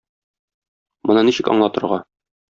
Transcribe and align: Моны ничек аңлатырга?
Моны 1.11 1.23
ничек 1.27 1.51
аңлатырга? 1.53 2.01